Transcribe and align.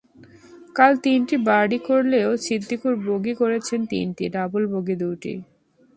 কাল 0.75 0.93
তিনটি 1.03 1.35
বার্ডি 1.47 1.79
করলেও 1.89 2.29
সিদ্দিকুর 2.45 2.93
বগি 3.05 3.33
করেছেন 3.41 3.79
তিনটি, 3.85 4.23
ডাবল 4.35 4.63
বগি 4.73 4.95
দুটি। 5.01 5.33